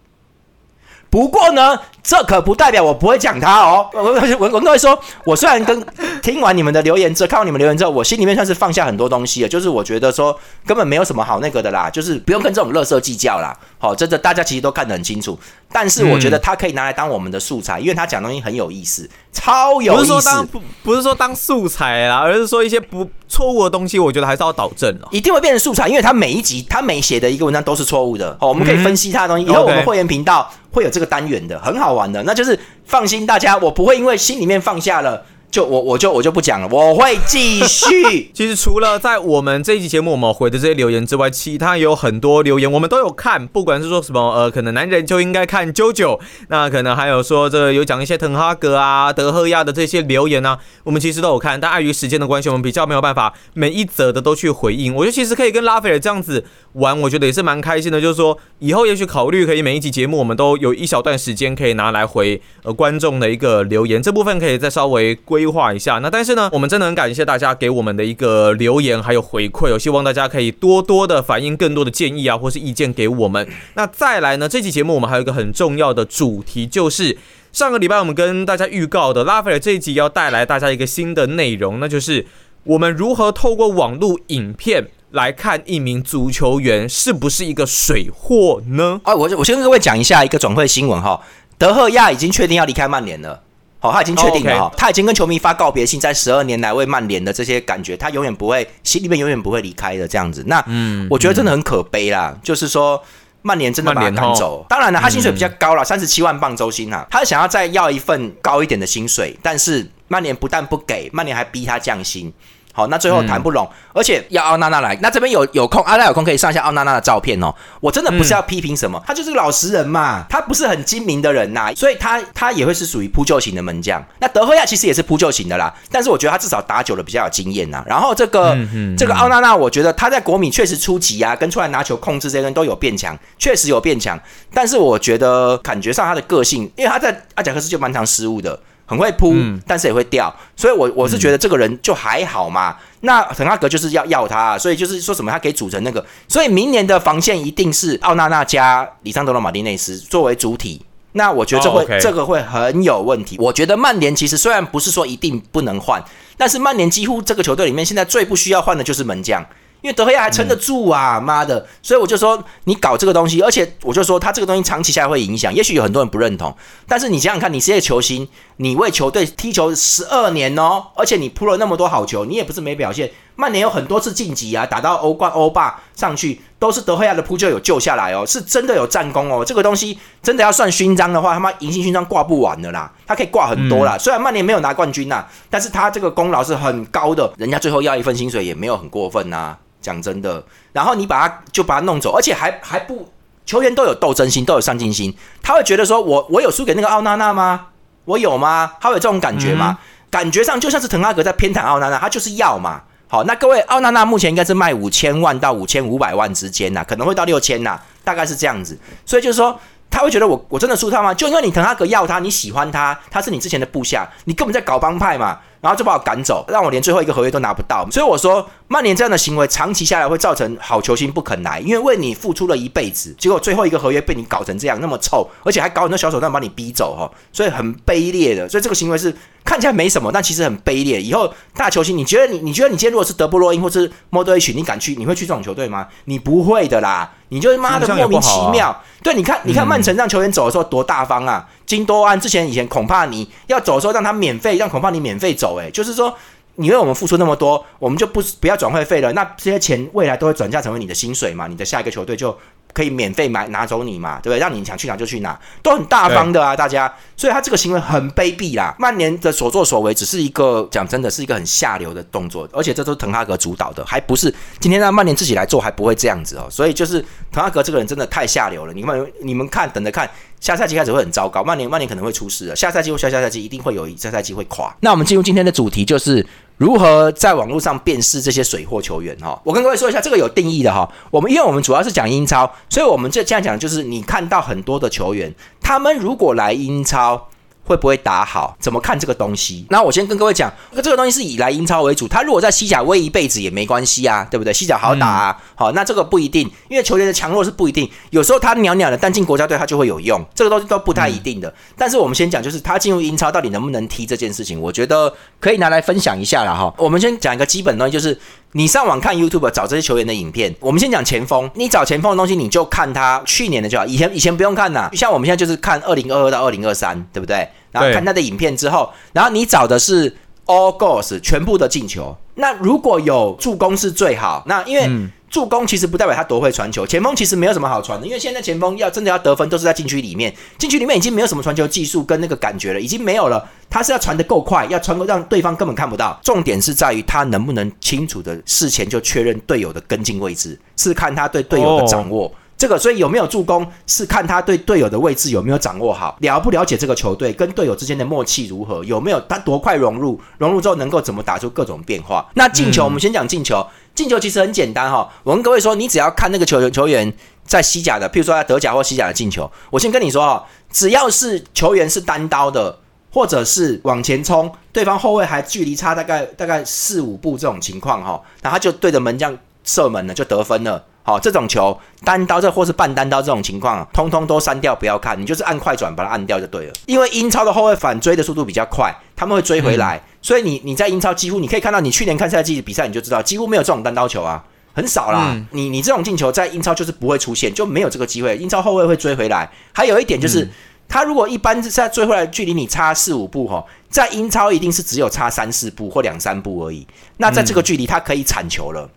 [1.10, 3.88] 不过呢，这可不代表我不会讲他哦。
[3.94, 5.86] 我我我我都会说，我虽然跟
[6.22, 9.48] 听完你们的留言之后，看到你们留言之后，我心里面算是放下很多东西了。
[9.48, 13.56] 就是我觉得说，根本没有什么好那个的啦，就是不用跟这种乐色计较啦。
[13.78, 15.38] 好，真的大家其实都看得很清楚。
[15.72, 19.98] 但是我觉得他可以拿来当我们的素材，因为他讲东西很有意思，超有意思。
[19.98, 25.08] 不是说当不不是说当素材啦，而是说一些不错误的东西，我觉得还是要导正哦。
[25.12, 28.36] 一定会变成素材，因为他每一集他每写的一个文章都是错误的。
[28.40, 29.44] 好，我们可以分析他的东西。
[29.44, 32.22] 以后我们会员频道会有这个单元的，很好玩的。
[32.24, 35.24] 那就是放心，大家我不会因为心里面放下了。
[35.50, 38.30] 就我我就我就不讲了，我会继续。
[38.32, 54.94] 其实除了在我们这一期节目我们回的这些留言之外，其他也有很多留言我们都有看，不管是说什么呃，可能男人就应该看啾啾，那可能还有说这有讲一些滕哈格啊、德赫亚的这些留言呢，我们其实都有看，但碍于时间的关系，我们比较没有办法每一则的都去回应。
[54.94, 58.00] 我觉得其实可以跟拉斐尔这样子玩，我觉得也是蛮开心的。
[58.00, 65.39] 就是说以后也许考虑可以每一集节目我们都有一小段时间可以拿来回呃观众的一个留言，这部分可以再稍微归。
[65.40, 73.48] 规划一下，那但是呢，我们真的很感谢大家给我们的一个留言还有回馈，我希望大家可以多多的反映更多的建议啊，或是意见给我们。
[73.72, 77.16] 那再来呢，这期节目我们还有一个很重要的主题，就是
[77.52, 82.26] 上个礼拜我们跟大家预告的拉斐尔这一集要带来大家一个新的内容，那就是
[82.64, 89.00] 我们如何透过网络影片来看一名足球员是不是一个水货呢？
[89.04, 91.22] 啊，我我先跟各位讲一下一个转会新闻哈，
[91.56, 93.44] 德赫亚已经确定要离开曼联了。
[93.80, 100.44] 好，他已经确定了哈，他已经跟球迷发告别信，在十二年来为曼联的这些感觉，他永远不会心里面永远不会离开的这样子。
[100.46, 103.02] 那嗯，我觉得真的很可悲啦，就是说
[103.42, 104.66] 曼联真的把他赶走。
[104.68, 112.32] 当然了，他薪水比较高了，三十七万镑周薪啊，他想要再要一份高一点的薪水，但是曼联不但不给，曼联还逼他降薪。
[112.72, 114.96] 好，那最后谈不拢，而且要奥娜娜来。
[115.02, 117.52] 那这边有有空，阿拉有空可以上一下奥娜娜的照片哦。
[117.80, 124.00] 我真的不是要批评什么，他就是个老实人嘛，他不是很精明的人呐，所以他他也会是属于扑救型的门将。
[124.20, 127.82] 那德赫亚其实也是扑救型的啦，但是我觉得他至少打久了比较有经验呐。
[127.86, 128.56] 然后这个
[128.96, 134.18] 这个奥娜娜，我觉得他在国米确实出级啊，跟出来拿球控制这些人都有变强，确实有变强。
[134.54, 138.58] 但是我觉得感觉上他的个性，因为他在阿贾克斯就蛮常失误的。
[138.90, 139.32] 很会扑，
[139.68, 142.76] 但是也会掉，所以，我我是觉得这个人就还好嘛。
[143.02, 150.84] 那滕哈格就是要要他，所以就是说什么他可以组成那个，所以明年的防线一定是奥纳纳加里桑德罗马丁内斯作为主体。
[151.12, 153.36] 那我觉得这会这个会很有问题。
[153.38, 156.02] 我觉得曼联其实虽然不是说一定不能换，
[156.36, 159.46] 但是曼联几乎这个球队里面现在最不需要换的就是门将。
[159.82, 161.66] 因为德赫亚还撑得住啊，妈的！
[161.82, 165.52] 所以我就说你搞这个东西，而且我就说他这个东西长期下来会影响。
[165.54, 166.54] 也许有很多人不认同，
[166.86, 173.10] 但是你想想看，你是一个球星，你为球队踢球十二年哦，而且你扑了那么多好球，你也不是没表现。
[173.36, 179.42] 曼联有很多次晋级啊，打到欧冠、欧霸上去，都是德赫亚的扑救有救下来哦，是真的有战功哦。
[179.42, 183.96] 这个东西真的要算勋章的话，他妈银星勋章挂不完的啦，他可以挂很多啦。
[183.96, 189.56] 虽然曼联没有拿冠军呐，但是他这个功劳是很高的，人家最后要一份薪水也没有很过分呐。
[189.80, 193.08] 讲真的，然后你把他就把他弄走，而且还还不
[193.46, 197.68] 球员都有斗争心，都有上进心，他会觉得说，我我有输给那个奥娜娜吗？
[198.04, 198.74] 我有吗？
[198.80, 199.78] 他有这种感觉吗？
[200.10, 202.82] 感觉上就像是滕哈格在偏袒奥娜娜，他就是要嘛。
[203.08, 208.78] 好，那各位奥娜娜目前应该是卖五千万到五千五百万之间呐，可能会到六千呐，大概是这样子。
[209.04, 209.58] 所以就是说。
[209.92, 211.12] 他会觉得我我真的输他吗？
[211.12, 217.86] 就因为你滕哈格要他，你喜欢他，他是你之前的部下，你根本在搞帮派嘛，然后就把我赶走，让我连最后一个合约都拿不到。
[217.90, 228.48] 所以我说，曼联这样的行为长期下来会造成好球星不肯来，因为为你付出了一辈子，结果最后一个合约被你搞成这样那么臭，而且还搞很多小手段把你逼走哈，所以很卑劣的。
[228.48, 231.00] 所以这个行为是看起来没什么，但其实很卑劣。
[231.00, 234.94] 以后大球星，你觉得你你觉得你今天如果是德布罗因或是莫德里奇，你敢去？
[234.94, 235.86] 你会去这种球队吗？
[236.06, 237.10] 你不会的啦。
[237.32, 241.46] 你就是妈的莫名其妙，对，你看，你看曼城让球员走的时候多大方啊！
[241.70, 246.12] 金多安之前以前恐怕你要走的时候让他免费，让恐怕你免费走，诶，就是说
[246.56, 251.46] 你为我们付出那么多，我们就不不要转会费了，那这些钱未来都会转嫁成为你的薪水嘛？
[251.46, 252.36] 你的下一个球队就。
[252.72, 254.38] 可以免费买拿走你嘛，对不对？
[254.38, 256.92] 让你想去哪就去哪，都很大方的啊，大家。
[257.16, 258.74] 所以他这个行为很卑鄙啦。
[258.78, 266.46] 曼联的所作所为只是一个讲真的是一个很下流的动作，而且这都是滕哈格主导的，还不是今天让曼联自己来做，还不会这样子哦。
[266.50, 268.72] 所以就是滕哈格这个人真的太下流了。
[268.72, 270.08] 你们你们看，等着看，
[270.40, 272.56] 下赛季开始会很糟糕，曼联曼联可能会出事了。
[272.56, 274.74] 下赛季或下下赛季一定会有一下赛季会垮。
[274.80, 276.26] 那我们进入今天的主题就是。
[276.60, 279.16] 如何在网络上辨识这些水货球员？
[279.16, 280.86] 哈，我跟各位说一下，这个有定义的哈。
[281.10, 287.28] 我们因为我们主要是讲英超，所以我们这这样讲就是，你看到很多的球员，他们如果来英超，
[287.70, 288.56] 会不会打好？
[288.58, 289.64] 怎么看这个东西？
[289.70, 290.52] 那我先跟各位讲，
[290.82, 292.08] 这个东西是以来英超为主。
[292.08, 294.52] 他如果在西甲威一辈子也没关系啊，对不对？
[294.52, 295.42] 西甲好打啊。
[295.54, 297.88] 好，那这个不一定，因为球员的强弱是不一定。
[298.10, 301.54] 有时候他袅袅的，但进国家队他就会有用，这个东西都不太一定的。
[301.76, 306.74] 但是我们先讲，就是他进入英超到底能不能踢这件事情，我觉得可以拿来分享一下了哈。
[306.76, 308.18] 我们先讲一个基本东西，就是
[308.52, 310.52] 你上网看 YouTube 找这些球员的影片。
[310.58, 314.90] 我们先讲前锋，你找前锋的东西，你就看他去年的就好，以前以前不用看呐。
[314.94, 317.48] 像我们现在就是看二零二二到二零二三，对不对？
[317.70, 320.10] 然后看他的影片之后，然后你找的是
[320.46, 322.16] all goals 全部的进球。
[322.34, 324.42] 那如果有助攻是最好。
[324.46, 324.88] 那因为
[325.28, 333.48] 助攻其实不代表他多会传球，前锋其实没有什么好传的，因为现在前锋要真的要得分都是在禁区里面，禁区里面已经没有什么传球技术跟那个感觉了，已经没有了。
[333.68, 336.18] 他是要传的够快，要传够让对方根本看不到。
[336.24, 342.32] 重点是在于他能不能清楚的事前就确认队友的跟进位置，是看他对队友的掌握。
[342.60, 352.28] 这个，所以有没有助攻是看他对队友的位置有没有掌握好，了不了解这个球队跟队友之间的默契如何，有没有他多快融入，融入之后能够怎么打出各种变化。
[352.34, 353.66] 那进球，我们先讲进球。
[353.94, 357.10] 进球其实很简单哈，我跟各位说，你只要看那个球员球员
[357.46, 362.78] 在西甲的，譬如说在德甲或西甲的进球，我先跟你说哈，只要是球员是单刀的，
[363.10, 370.84] 或者是往前冲，对方后卫还距离差大概大概四五步这种情况哈，那他就对着门将射门了，就得分了。
[371.02, 376.72] 好，这种球单刀这或是半单刀这种情况，通通都删掉，不要看，你就是按快转把它按掉就对了。
[376.86, 385.34] 因为英超的后卫反追的速度比较快，他们会追回来，所以你你在英超几乎你可以看到，你去年看赛季比赛你就知道，几乎没有这种单刀球啊，很少啦。
[385.52, 388.36] 你你这种进球在英超就是不会出现，就没有这个机会。
[388.36, 390.46] 英超后卫会追回来，还有一点就是，
[390.86, 396.86] 他如果一般是在追回来距离你差四五步哈，在英超一定是只有差三四步或两三步而已。
[397.16, 398.88] 那在这个距离他可以铲球了。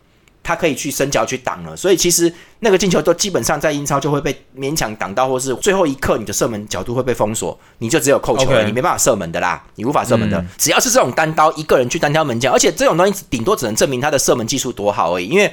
[0.44, 10.44] 他可以去伸脚去挡了，所以其实那个进球都基本上在英超就会被勉强挡到，或是最后一刻你的射门角度会被封锁，你就只有扣球了，你没办法射门的啦，你无法射门的。
[10.58, 15.50] 只要是这种单刀一个人去单挑门将，而且这种东西顶多只能证明他的射门技术多好而已，因为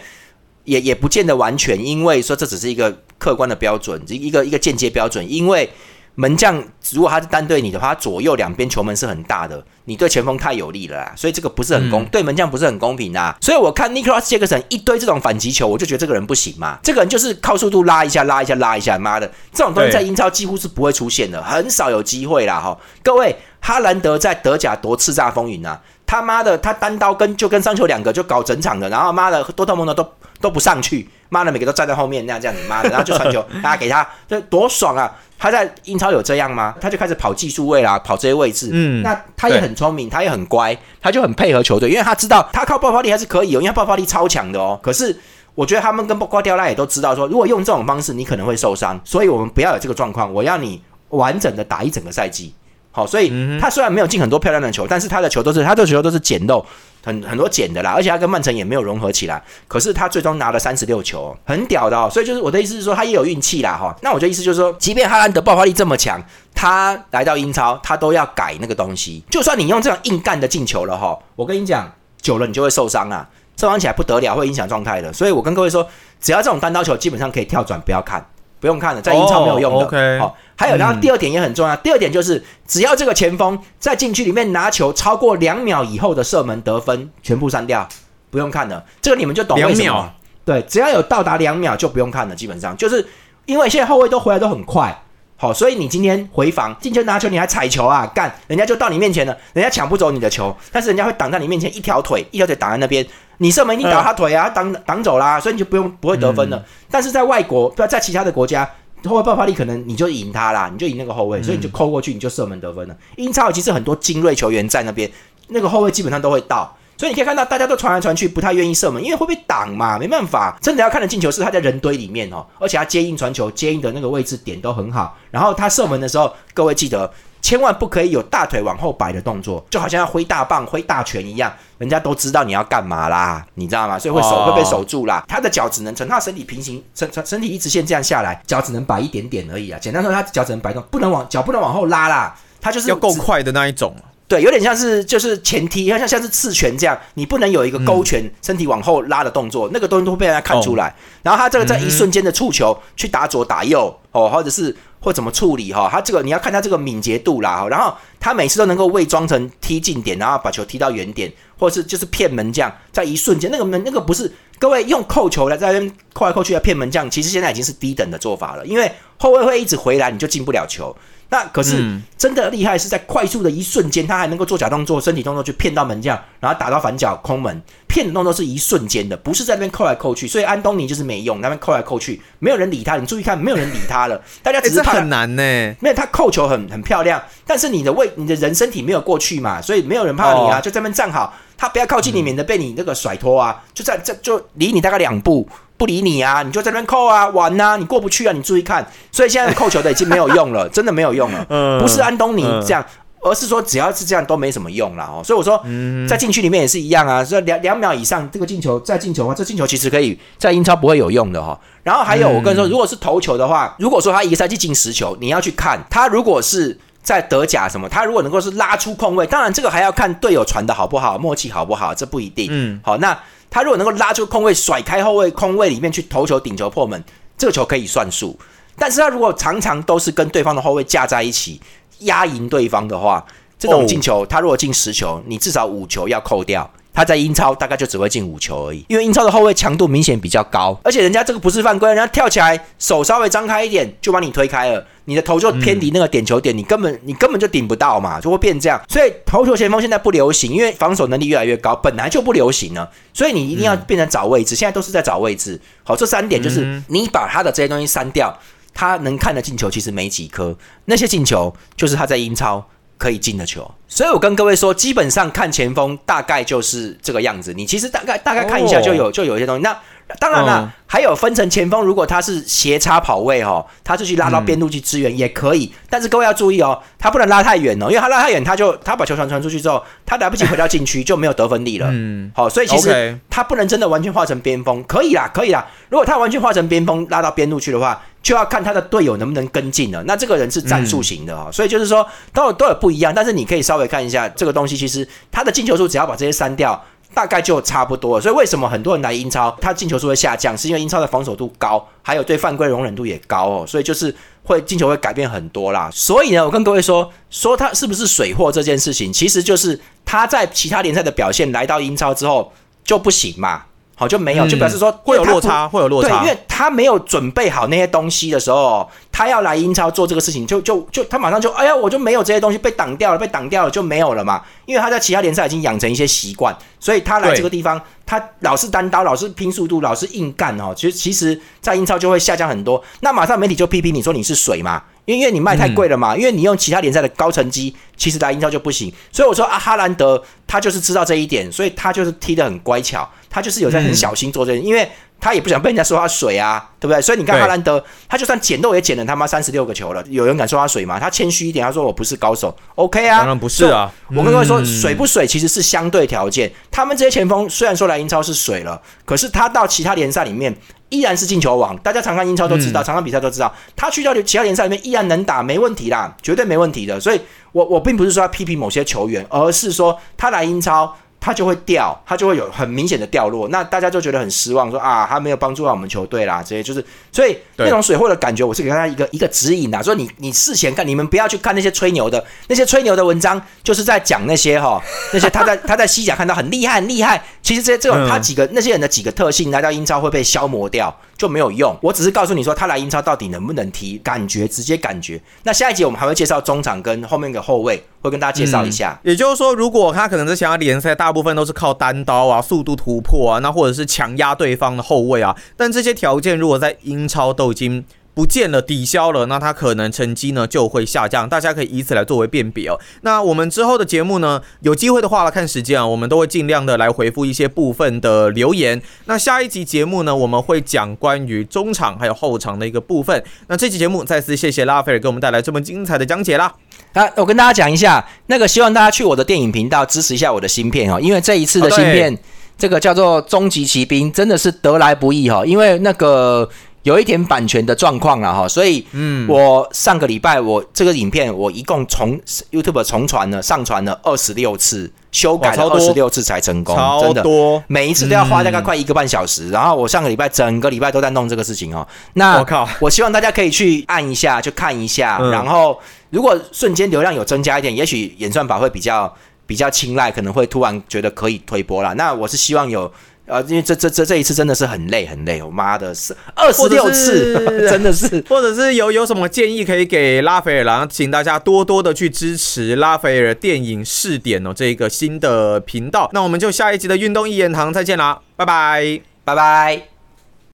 [0.64, 5.70] 也也不见得完全，因为说这只是一个客观的标准，一个一个间接标准，因为。
[6.16, 13.36] 门将如果他是单对你的话，左右两边球门是很大的，你对前锋太有利了啦，所以这个不是很公，对门将不是很公平啦。
[13.40, 16.78] 所以我看 Nicholas Jackson 一堆这种反击球，我就觉得这个人不行嘛。
[16.82, 22.76] 这个人就是靠速度拉一下，拉一下，拉一下，妈的，这种东西在英超几乎是不会出现的，很少有机会啦哈。
[23.02, 25.80] 各位，哈兰德在德甲多叱咤风云啊！
[26.10, 35.16] 他妈的，他单刀跟就跟桑球两个就搞整场的，然后妈的多特蒙德都都不上去，妈的每个都站在后面那样这样子，妈的，然后就传球， 大家给他，这多爽啊！
[35.38, 36.74] 他在英超有这样吗？
[36.80, 38.70] 他就开始跑技术位啦，跑这些位置。
[38.72, 44.76] 嗯，那他也很聪明，他也很乖，他就很配合球队，因为他知道他靠爆发力还是可以哦，因为他爆发力超强的哦。
[44.82, 45.16] 可是
[45.54, 50.34] 我觉得他们跟瓜迪奥拉也都知道说，如果用这种方式，你可能会受伤，所以我们不要有这个状况。
[50.34, 52.52] 我要你完整的打一整个赛季。
[52.92, 56.64] 好，所以他虽然没有进很多漂亮的球，但是他的球都是他的球都是捡漏，
[57.04, 59.40] 很很多捡的啦，而且他跟曼城也没有融合起来。
[59.68, 62.10] 可是他最终拿了三十六球，很屌的哦。
[62.12, 63.94] 所以就是我的意思是说，他也有运气啦哈。
[64.02, 66.20] 那我的意思就是说，即便哈兰德爆发力这么强，
[66.52, 69.22] 他来到英超，他都要改那个东西。
[69.30, 71.88] 就算你用这样硬干的进球了哈，我跟你讲，
[72.20, 75.12] 久了你就会受伤啊，受伤起来不得了，会影响状态的。
[75.12, 75.88] 所以我跟各位说，
[76.20, 78.26] 只要这种单刀球，基本上可以跳转，不要看。
[78.60, 80.20] 不用看了，在英超没有用的。
[80.20, 81.74] 好，还有，然后第二点也很重要。
[81.76, 87.88] 第二点就是，只要这个前锋在禁区里面拿球超过两秒以后的射门得分，全部删掉，
[88.30, 88.84] 不用看了。
[89.00, 90.12] 这个你们就懂为什么？
[90.44, 92.34] 对，只要有到达两秒就不用看了。
[92.34, 93.06] 基本上就是
[93.46, 95.02] 因为现在后卫都回来都很快，
[95.40, 98.06] 好，所以你今天回防进球拿球，你还踩球啊？
[98.14, 103.02] 干，人家就到你面前了，人家抢不走你的球，但是人家会挡在你面前一条腿，一条腿挡在那边。
[103.38, 106.62] 你射门，你打他腿啊，挡挡走啦，所以你就不用不会得分了。
[106.90, 108.68] 但是在外国，在其他的国家，
[109.06, 112.94] 后卫爆发力可能你就赢他啦，你就赢那个后卫，所以你就扣过去，你就射门得分了。
[113.16, 115.10] 英超其实很多精锐球员在那边，
[115.48, 120.58] 那个后卫基本上都会到，所以你可以看到大家都传来传去，不太愿意射门，因为会被挡嘛，没办法。
[120.60, 127.10] 真的要看的进球是他在人堆里面哦，而且他接应传球接应的那个位置点都很好，然后他射门的时候，各位记得。
[127.42, 133.98] 千万不可以有大腿往后摆的动作，就好像要挥大棒、挥大拳一样，人家都知道你要干嘛啦，你知道吗？
[133.98, 135.24] 所以会手会被守住啦。
[135.26, 139.78] 他的脚只能从他身体平行，身身身体一直线这样下来，脚只能摆一点点而已啊。
[139.80, 142.36] 简单说，他脚只能摆动，不能往脚不能往后拉啦。
[142.60, 143.96] 他就是要够快的那一种。
[144.30, 150.94] 对，有点像是就是前踢，像像像是刺拳这样，你不能有一个勾拳、身体往后拉的动作，那个东西都会被人家看出来。
[151.24, 170.96] 然后他这个在一瞬间的触球去打左打右哦，或者是或怎么处理哈，他这个你要看他这个敏捷度啦，然后他每次都能够伪装成踢近点，然后把球踢到远点，或者是就是骗门将，在一瞬间那个门那个不是各位用扣球来在那边扣来扣去来骗门将，其实现在已经是低等的做法了，因为后卫会一直回来，你就进不了球。
[171.30, 177.62] 那可是真的厉害，是在快速的一瞬间，他还能够做假动作、身体动作去骗到门将，然后打到反脚空门。
[177.86, 180.28] 骗的动作是一瞬间的，不是在那边扣来扣去。
[180.28, 182.96] 所以安东尼就是没用，那边扣来扣去，没有人理他。
[182.96, 185.42] 你注意看，没有人理他了，大家只是很难呢。
[185.80, 193.62] 没有他扣球很很漂亮，但是你的位、你的人身体没有过去嘛，所以没有人怕你啊，就这边站好，他不要靠近你，免得被你那个甩脱啊。
[193.72, 195.48] 就在这就离你大概两步。
[195.80, 198.86] 不理你啊，你就在那边扣啊，玩呐，你过不去啊，你注意看。
[199.10, 201.80] 所以现在扣球的已经没有用了， 真的没有用了。
[201.80, 202.84] 不是安东尼这样，
[203.22, 205.24] 而是说只要是这样都没什么用了哦。
[205.24, 205.58] 所以我说，
[206.06, 211.58] 在禁区里面也是一样啊，说两两秒以上这个进球再进球的话，这进球其实可以在英超不会有用的哈。
[211.82, 216.78] 然后还有我跟你说，如果是头球的话，如果说他一个赛季进十球，你要去看他如果是
[217.10, 222.46] 在德甲什么，他如果能够是拉出空位，当然这个还要看队友传的好不好，默契好不好，这不一定。
[222.48, 223.18] 嗯，好那。
[223.50, 227.02] 他如果能够拉出空位，甩开后卫空位里面去投球顶球破门，
[227.36, 228.38] 这个球可以算数。
[228.78, 231.60] 但是他如果常常都是跟对方的后卫架在一起
[231.98, 233.26] 压赢对方的话，
[233.58, 236.70] 这种进球，他如果进十球，你至少五球要扣掉。
[236.92, 248.80] 他在英超大概就只会进五球而已，因为英超的后卫强度明显比较高，而且人家这个不是犯规，人家跳起来手稍微张开一点就把你推开了，你的头就偏离那个点球点，你根本你根本就顶不到嘛，就会变这样。
[248.88, 255.60] 所以头球前锋现在不流行，因为防守能力越来越高，本来就不流行了，所以你一定要变成找位置，现在都是在找位置。
[255.84, 258.36] 好，这三点就是你把他的这些东西删掉，
[258.74, 262.66] 他能看的进球其实没几颗，那些进球就是他在英超。
[263.00, 267.54] 可以进的球，所以我跟各位说，基本上看前锋大概就是这个样子。
[267.54, 269.62] 你其实大概大概看一下就有就有一些东西。
[269.62, 269.74] 那
[270.18, 275.72] 当然了，还有分成前锋，如果他是斜插跑位哦，他就去拉到边路去支援也可以。
[275.88, 281.86] 但是各位要注意哦，他不能拉太远哦，因为他拉太远，他就他把球传传出去之后，他来不及回到禁区就没有得分力了。
[281.90, 285.66] 嗯，好，所以其实他不能真的完全化成边锋，可以啦，可以啦。
[285.88, 288.02] 如果他完全化成边锋拉到边路去的话。
[288.30, 290.00] 就要看他的队友能不能跟进了。
[290.04, 293.12] 那这个人是战术型的啊，所以就是说都有都有不一样。
[293.12, 296.80] 但是你可以稍微看一下这个东西，其实他的进球数只要把这些删掉，
[297.12, 298.20] 大概就差不多。
[298.20, 303.64] 所以为什么很多人来英超，他进球数会下降，是因为英超的防守度高，还有对犯规容忍度也高哦。
[303.66, 304.14] 所以就是
[304.44, 305.90] 会进球会改变很多啦。
[305.92, 312.52] 所以呢，我跟各位说说他是不是水货这件事情，其实就是他在其他联赛的表现来到英超之后
[312.84, 313.64] 就不行嘛。
[314.00, 316.08] 好就没有，就表示说会有落差，会有落差。
[316.08, 324.40] 对，因为他没有准备好那些东西的时候，他要来英超做这个事情，就就就他马上就哎呀，我就没有这些东西被挡掉了，被挡掉了就没有了嘛。
[324.64, 330.72] 因为他在其他联赛已经养成一些习惯，所以他来这个地方，他老是单刀，老是拼速度，老是硬干哦。
[330.74, 332.82] 其实其实，在英超就会下降很多。
[333.00, 334.82] 那马上媒体就批评你说你是水嘛，
[335.18, 338.92] 因为你卖太贵了嘛，因为你用其他联赛的高成绩，其实来英超就不行。
[339.10, 343.08] 所以我说啊，哈兰德他就是知道这一点，所以他就是踢得很乖巧。
[343.32, 344.88] 他就是有在很小心做这，因为
[345.20, 347.00] 他也不想被人家说他水啊，对不对？
[347.02, 350.98] 所以你看哈兰德，他就算捡漏也捡了他妈三十六个球了，有人敢说他水吗？
[350.98, 353.18] 他谦虚一点，他说我不是高手，OK 啊？
[353.18, 353.92] 当然不是啊。
[354.08, 356.50] 我跟各位说，水不水其实是相对条件。
[356.70, 360.56] 他们这些前锋虽然说来英超是水了，可是他到其他联赛里面
[360.88, 361.76] 依然是进球王。
[361.78, 366.98] 大家常看英超都知道，常看比赛都知道，他去到其他联赛里面依然能打，没问题啦，绝对没问题的。
[366.98, 367.20] 所以
[367.52, 370.96] 我我并不是说要批评某些球员，而是说他来英超。
[371.20, 390.96] 他就会掉，他就会有很明显的掉落，那大家就觉得很失望，说啊，他没有帮助到我们球队啦，这些就是，所以那种水货的感觉，我是给大家一个一个指引啊，说你你事前看，你们不要去看那些吹牛的，那些吹牛的文章，就是在讲那些哈， 那些他在他在西甲看到很厉害很厉害，其实这些这种他几个那些人的几个特性来到英超会被消磨掉。
[391.20, 391.76] 就没有用。
[391.82, 395.20] 我只是告诉你说，他来英超到底能不能踢，感觉直接感觉。
[395.42, 398.98] 那下一集我们还会介绍中场跟后面的后卫，会跟大家介绍一下。
[399.02, 407.84] 也就是说，如果他可能是想要联赛大大部分都是靠单刀啊、速度突破啊，那或者是强压对方的后卫啊，但这些条件如果在英超都已经。
[408.12, 411.28] 不见了，抵消了，那他可能成绩呢就会下降。
[411.28, 412.78] 大家可以以此来作为辨别哦。
[413.02, 418.82] 那我们之后的节目呢，有机会的话来看时间啊，我们都会尽量的来回复一些部分的留言。
[419.06, 423.22] 那下一集节目呢，我们会讲关于中场还有后场的一个部分。
[423.46, 426.52] 那这期节目再次谢谢拉斐尔给我们带来这么精彩的讲解啦。
[426.92, 432.18] 啊，我跟大家讲一下，那个希望大家去我的电影频道支持一下我的芯片哦，因为这一次的芯片。
[432.58, 436.46] 这个叫做终极骑兵，真的是得来不易哈，因为那个
[436.82, 442.18] 有一点版权的状况了哈，所以嗯，我上个礼拜我这个影片我一共重
[442.50, 447.22] YouTube 重传了上传了二十六次，修改了二十六次才成功，真的。
[447.22, 451.86] 多，每一次都要花大概快一个半小时，然后我上个礼拜整个礼拜都在弄这个事情哦。
[452.14, 459.14] 那我靠，我希望大家可以去按一下，去看一下，嗯然后如果瞬间流量有增加一点，也许演算法会比较
[459.46, 461.92] 比较青睐，可能会突然觉得可以推播了。
[461.96, 462.90] 那我是希望有。
[463.30, 467.34] 呃，因为这这这这一次真的是很累很累，我妈的是二十六次
[467.70, 476.10] 真的是 或者是有有什么建议可以给拉斐尔啦，请大家多多的去支持拉斐尔电影试点哦这一个新的频道。
[476.12, 479.00] 那我们就下一集的运动一言堂再见啦，拜拜。
[479.22, 479.99] 拜拜。